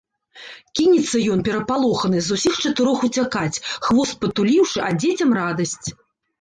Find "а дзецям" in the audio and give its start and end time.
4.89-5.41